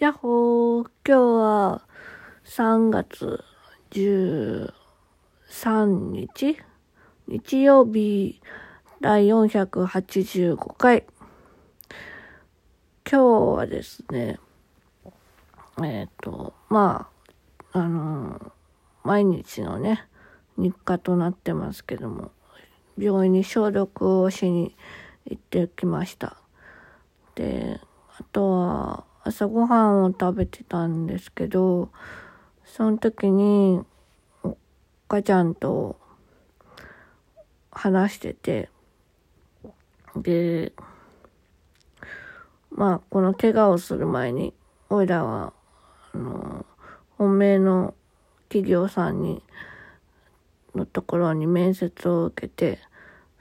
[0.00, 1.82] やっほー、今日は
[2.46, 3.44] 3月
[3.90, 4.72] 13
[5.84, 6.56] 日
[7.28, 8.40] 日曜日
[9.02, 11.04] 第485回。
[13.04, 14.38] 今日はですね、
[15.84, 17.10] えっ、と、ま
[17.74, 18.52] あ、あの
[19.04, 20.08] 毎日のね、
[20.56, 22.30] 日課となってますけども、
[22.96, 24.74] 病院に消毒をしに
[25.26, 26.38] 行ってきました。
[27.34, 27.78] で、
[28.16, 31.90] あとは、朝ごはんを食べてたんですけど、
[32.64, 33.82] その時に、
[34.42, 34.56] おっ
[35.08, 36.00] かちゃんと
[37.70, 38.70] 話してて、
[40.16, 40.72] で、
[42.70, 44.54] まあ、この怪我をする前に、
[44.88, 45.52] おいらは、
[46.14, 46.64] あの、
[47.18, 47.94] 本命の
[48.48, 49.42] 企業さんに、
[50.74, 52.78] のところに面接を受けて、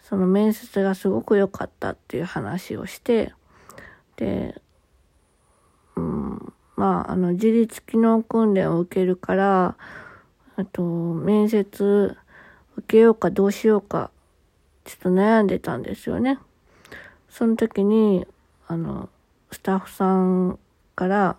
[0.01, 3.33] その面接がすごく良かったっていう話をして、
[4.17, 4.61] で、
[6.79, 9.75] まあ、あの、自立機能訓練を受けるから、
[10.55, 12.17] あと、面接
[12.77, 14.11] 受けようかどうしようか、
[14.85, 16.39] ちょっと悩んでたんですよね。
[17.29, 18.25] その時に、
[18.69, 19.09] あの、
[19.51, 20.57] スタッフさん
[20.95, 21.35] から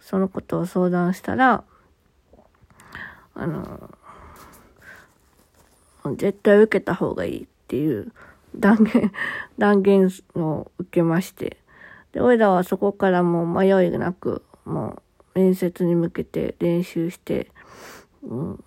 [0.00, 1.62] そのことを相談したら、
[3.34, 3.94] あの、
[6.16, 8.10] 絶対受けた方がいいっていう
[8.56, 9.12] 断言、
[9.56, 11.58] 断言を受けまして、
[12.10, 15.02] で、おいらはそこからも迷いなく、も
[15.34, 17.50] う面接に向けて練習して、
[18.22, 18.64] うん、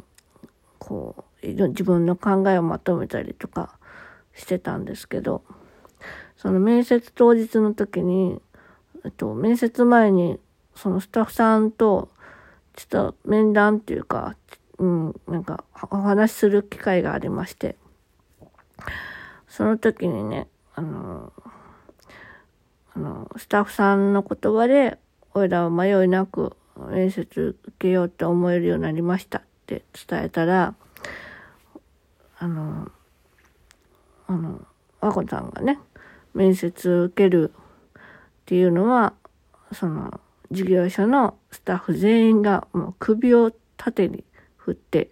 [0.79, 3.77] こう自分の考えをまとめたりとか
[4.33, 5.43] してたんですけど
[6.37, 8.41] その面接当日の時に、
[9.05, 10.39] えっと、面接前に
[10.75, 12.09] そのスタッフさんと
[12.75, 14.35] ちょっと面談っていうか、
[14.77, 17.75] うん、なんかお話しする機会がありまして
[19.47, 21.31] その時にねあの
[22.95, 24.97] あのスタッフさんの言葉で
[25.33, 30.75] おいらは迷いなく面接受けようと思えるようになりましたって伝えたら、
[32.37, 32.91] あの、
[34.27, 34.61] あの、
[34.99, 35.79] 和子さんがね、
[36.33, 38.01] 面接受けるっ
[38.45, 39.13] ていうのは、
[39.71, 40.19] その、
[40.51, 44.23] 事業所のスタッフ全員がもう首を縦に
[44.57, 45.09] 振って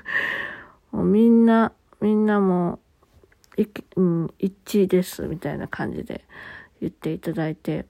[0.92, 2.80] もうみんな、みんなも
[3.58, 3.62] う、
[3.96, 6.24] うん、一致ですみたいな感じで
[6.80, 7.86] 言っていただいて、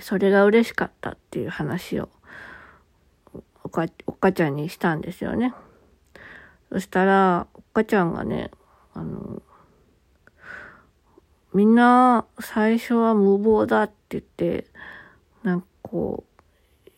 [0.00, 2.08] それが嬉しかったっていう話を
[3.64, 5.52] おかおっかちゃんにしたんですよね。
[6.70, 8.50] そしたら、おっかちゃんがね、
[8.94, 9.42] あの、
[11.52, 14.66] みんな最初は無謀だって言って、
[15.42, 16.24] なんかこ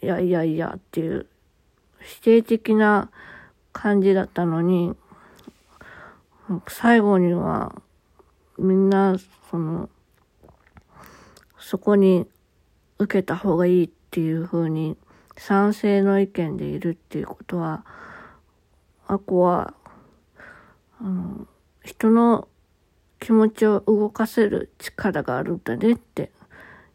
[0.03, 1.27] う、いやいやいやっていう
[2.01, 3.11] 否定的な
[3.72, 4.95] 感じだったのに、
[6.69, 7.81] 最後には
[8.59, 9.17] みんな
[9.51, 9.89] その、
[11.59, 12.28] そこに
[13.00, 14.97] 受けた方がいいっていうふうに
[15.37, 17.84] 賛成の意見でいるっていうことは、
[19.09, 19.75] あこは、
[21.00, 21.47] あの、
[21.83, 22.47] 人の
[23.19, 26.31] 気持ちを動かせる力があるんだねって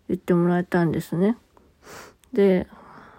[0.07, 1.37] 言ってもらえたんですね。
[2.33, 2.67] で、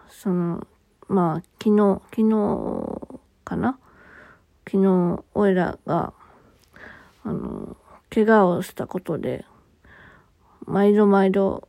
[0.08, 0.66] その、
[1.08, 3.78] まあ、昨日、昨日かな？
[4.64, 6.12] 昨日、おいらが、
[7.25, 7.76] あの、
[8.10, 9.44] 怪我をしたことで、
[10.66, 11.69] 毎度毎度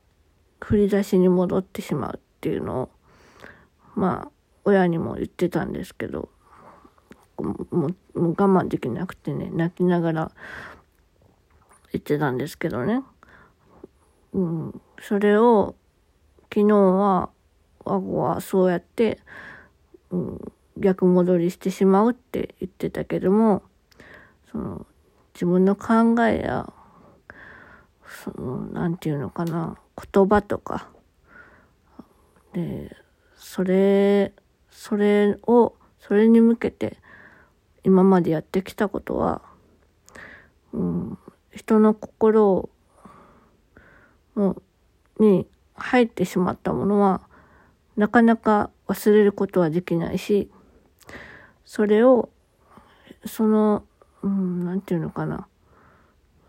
[0.62, 2.90] 振り出しに戻ってしまうっていうのを
[3.95, 4.31] まあ
[4.66, 6.29] 親にも言ってたんですけど
[7.38, 10.31] もう我慢できなくてね泣きながら
[11.91, 13.03] 言ってたんですけどね、
[14.34, 15.75] うん、それを
[16.53, 17.29] 昨日は
[17.85, 19.19] 我がはそうやって、
[20.09, 20.41] うん、
[20.78, 23.63] 逆戻りしてしまうって言ってたけども
[24.51, 24.85] その
[25.34, 26.72] 自分の考えや
[28.24, 29.78] その何て言うのかな。
[29.97, 30.90] 言葉とか。
[32.53, 32.96] で
[33.35, 34.34] それ
[34.72, 36.97] それをそれに向けて
[37.84, 39.41] 今までやってきたことは、
[40.74, 41.18] うん、
[41.52, 42.69] 人の心
[44.36, 44.62] を
[45.19, 47.22] に入ってしまったものは
[47.95, 50.50] なかなか忘れることはできないし
[51.66, 52.30] それを
[53.25, 53.83] その、
[54.21, 55.48] うん、なんて言うのかな。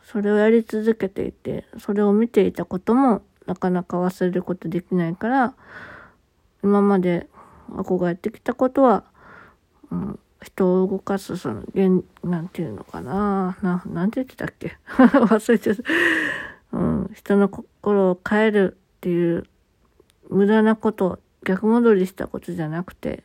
[0.04, 5.54] それをやり続けていてそれを見ていたこともなかなか忘れることできないから、
[6.62, 7.26] 今まで
[7.70, 9.04] 憧れてきたことは、
[9.90, 14.76] うん、人を動かす、その、現、なんていうのかなな、なんて言ってたっけ？
[14.94, 15.82] 忘れちゃった。
[16.72, 19.46] うん、人の心を変えるっていう
[20.28, 23.24] 無駄なこと、逆戻りしたことじゃなくて、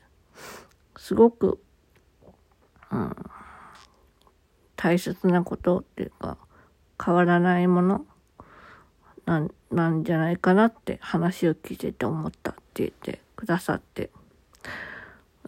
[0.95, 1.59] すごく、
[2.93, 3.13] うん、
[4.77, 6.37] 大切なことっていうか、
[7.03, 8.05] 変わらないもの
[9.25, 14.09] なんなんじゃないかなって話を聞いてて思ったって言ってくださって。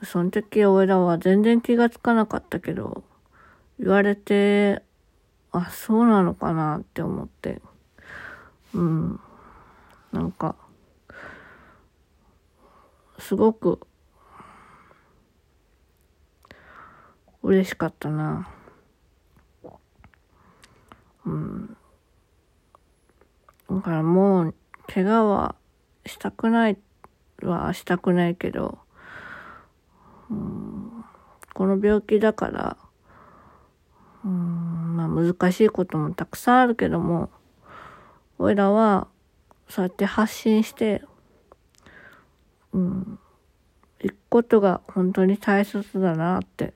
[0.04, 3.04] その時俺らは全然気がつかなかったけど、
[3.80, 4.84] 言われて、
[5.52, 7.62] あ、そうなのかなって思って。
[8.74, 9.20] うん。
[10.12, 10.56] なんか、
[13.20, 13.80] すごく
[17.42, 18.50] 嬉しかったな。
[21.26, 21.78] うん。
[23.86, 24.56] からもう、
[24.88, 25.56] 怪我は
[26.08, 26.78] したくない
[27.44, 28.80] はしたくないけど、
[30.32, 31.06] うん、
[31.54, 32.78] この病気だから、
[34.24, 37.30] うん、まあ難しいこともたくさんあるけども、
[38.40, 39.08] 俺らは
[39.70, 41.04] そうやって発信して、
[42.74, 43.20] うん、
[44.02, 46.74] 行くことが本当に大切だなって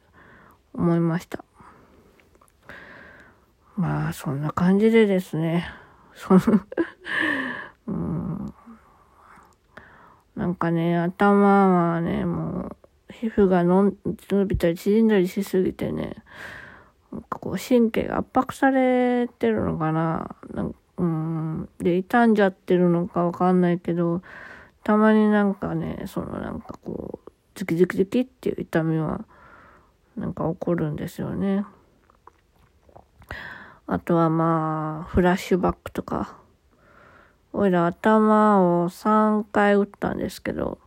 [0.76, 1.44] 思いました。
[3.76, 5.66] まあ、そんな感じでですね、
[7.88, 8.54] うん、
[10.36, 12.76] なんかね、頭はね、もう、
[13.12, 16.24] 皮膚がのん伸びたり縮んだりしすぎてね、
[17.12, 20.36] なんかこう神経が圧迫されてるのかな。
[20.54, 24.22] なんうん、で、傷んじゃってるのかわかんないけど、
[24.84, 29.26] たまになんかね、そのなんかこう、ズキズキズキっていう痛みは、
[30.18, 31.66] なんか起こるんですよね。
[33.92, 36.38] あとはまあ、フラッシュバックとか。
[37.54, 40.78] おいら頭を3回打ったんですけど、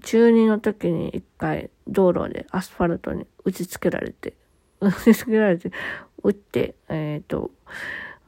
[0.00, 4.32] 中2の時に1回道路でアスファルトに打ちつけられて、
[4.80, 5.70] 打ちつけられて、
[6.22, 7.50] 打って、えっ、ー、と、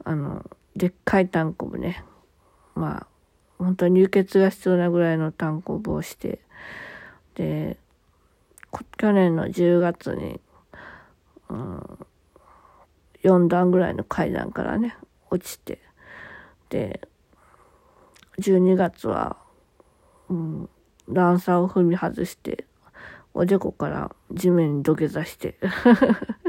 [0.03, 2.05] あの、でっかいタンコブね。
[2.75, 3.07] まあ、
[3.57, 6.39] 本当に流血が必要なぐらいのタンコブをして、
[7.33, 7.77] で、
[8.97, 10.39] 去年の10月に、
[11.49, 12.04] うん、
[13.25, 14.95] 4段ぐらいの階段からね、
[15.31, 15.81] 落ちて、
[16.69, 17.01] で、
[18.39, 19.37] 12月は、
[20.29, 20.69] うん、
[21.09, 22.65] 段差を踏み外して、
[23.33, 25.57] おでこから地面に土下座して。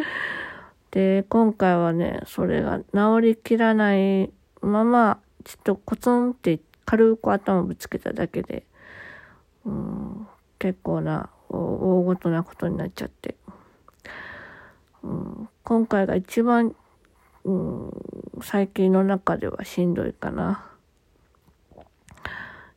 [0.92, 8.66] で、今回はね、それが治りきらないまま、ちょっとコツンって軽く頭ぶつけただけで、
[9.64, 10.28] うん、
[10.58, 13.36] 結構な大ごとなことになっちゃって、
[15.02, 16.76] うん、今回が一番、
[17.42, 17.90] うん、
[18.40, 20.64] 最近の中ではしんどいかな。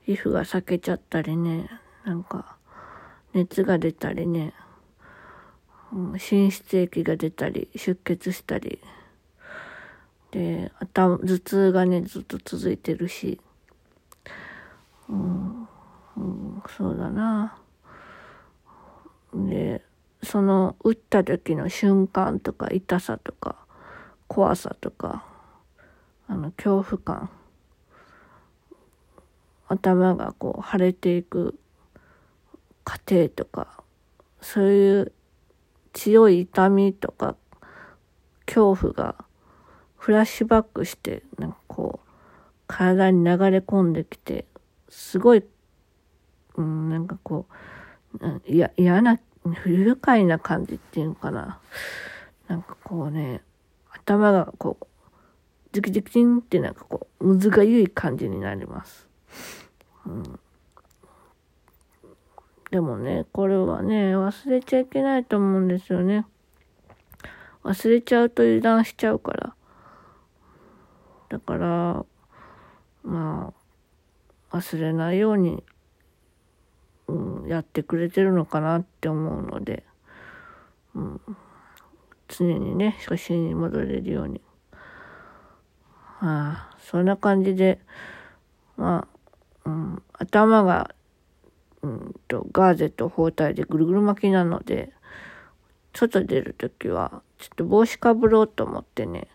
[0.08, 1.70] 皮膚が裂けちゃったりね、
[2.04, 2.58] なんか
[3.34, 4.56] 熱が出たりね、
[6.18, 8.80] 心室液が出たり、出血したり、
[10.32, 13.40] で、頭、頭痛がね、ずっと続いてるし、
[15.08, 15.68] うん、
[16.18, 17.56] うん、そうだな。
[20.24, 23.56] その、打った時の瞬間とか、痛さとか、
[24.28, 25.26] 怖さとか、
[26.28, 27.30] あの、恐怖感、
[29.68, 31.60] 頭がこう、腫れていく
[32.84, 33.84] 過程とか、
[34.42, 35.12] そういう
[35.94, 37.36] 強い痛みとか
[38.46, 39.16] 恐怖が
[39.98, 42.10] フラッシュバックしてなんかこう
[42.68, 44.46] 体に流れ込んできて
[44.88, 45.44] すごい、
[46.56, 47.48] うん、なんかこ
[48.22, 49.20] ういや嫌な
[49.54, 51.60] 不愉快な感じっていうのかな
[52.48, 53.42] なんかこうね
[53.92, 54.88] 頭がこう
[55.72, 59.08] ズキズキンってなんかこうむずがゆい感じになります。
[60.06, 60.40] うん
[62.72, 66.28] でもね、これはね、忘れちゃいけないと思うんですよね。
[67.64, 69.56] 忘れちゃうと油断しちゃうから。
[71.30, 72.06] だから、
[73.04, 73.54] ま
[74.52, 75.64] あ、忘れないように、
[77.10, 79.84] うん、やってくれてるのかなって思うので、
[80.96, 81.22] うん、
[82.28, 84.42] 常にね、初心に戻れるように。
[86.20, 87.80] はあ、そんな感じで、
[88.78, 89.08] ま
[89.66, 90.94] あ、うん、頭が
[91.82, 94.92] うんと、ガーゼと包帯でぐるぐる巻きなので、
[95.94, 99.28] 外出るときは、ちょっと帽子かぶろうと思ってね、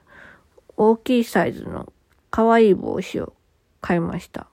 [0.76, 1.92] 大きいサイズの
[2.30, 3.34] 可愛い帽子を
[3.80, 4.46] 買いました。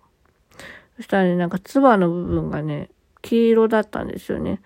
[0.96, 2.90] そしたらね、なんかつばの部分がね、
[3.22, 4.62] 黄色だったんですよね。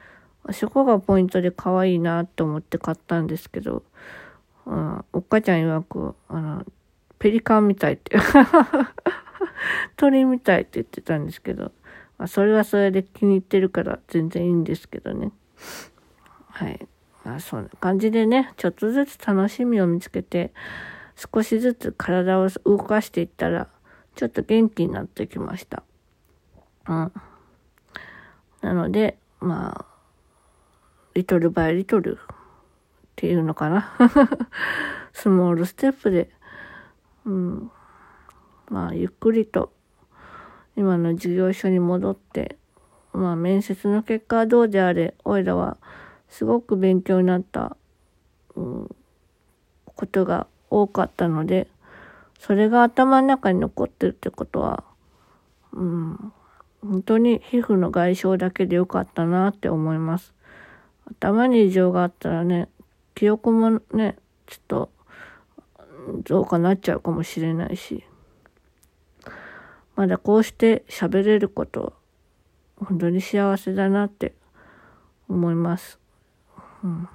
[0.52, 3.84] そこがポイントで可愛いなと思って買ったんですけど、
[4.66, 6.66] うん、おっかちゃん曰く、あの、
[7.18, 8.18] ペリカンみたいって
[9.98, 11.72] 鳥みたいって言ってたんですけど、
[12.18, 15.32] まあ、それはそれで気に入ってるから全然いいんですけどね。
[16.50, 16.88] はい。
[17.24, 20.54] まあ、そんな感じでね、ちょっとずつ楽しみを見つけて、
[21.16, 23.68] 少しずつ体を動かしていったら、
[24.16, 25.84] ちょっと元気になってきました。
[26.88, 27.12] うん。
[28.66, 29.86] なので、まあ、
[31.14, 32.26] リトルバイリトルっ
[33.16, 33.94] ていうのかな。
[35.14, 36.32] スモールステップで、
[37.26, 37.72] うん、
[38.70, 39.72] まあ、ゆっくりと
[40.76, 42.58] 今の事業所に戻って、
[43.14, 45.78] まあ、面接の結果はどうであれ、おいらは
[46.28, 47.78] すごく勉強になった、
[48.56, 48.96] うん、
[49.86, 51.68] ことが多かったので、
[52.40, 54.84] それが頭の中に残ってるってことは、
[55.72, 56.34] うん、
[56.86, 60.34] 本当に皮膚の外傷だけでよかったなって思います。
[61.06, 62.70] 頭に異常があったらね、
[63.16, 64.90] 記憶もね、ちょっと
[66.24, 68.04] 増加なっちゃうかもしれないし、
[69.96, 71.94] まだこうして喋れること、
[72.78, 74.34] 本当に幸せだなって
[75.28, 76.00] 思います。
[76.84, 77.10] うん。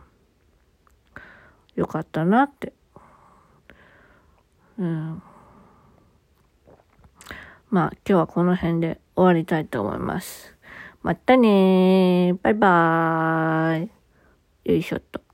[1.76, 2.72] よかったなって。
[4.78, 5.22] うん。
[7.70, 10.56] まあ今日はこの辺で終わりたいと思います。
[11.02, 13.90] またねバイバーイ。
[14.64, 15.29] よいしょっと。